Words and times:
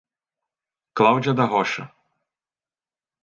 Cláudia 0.97 1.31
da 1.35 1.45
Rocha 1.45 1.83